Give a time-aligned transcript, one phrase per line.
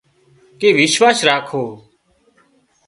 [0.59, 1.63] ڪي وشواس راکو